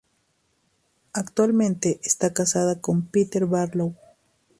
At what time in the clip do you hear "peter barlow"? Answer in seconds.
3.05-3.93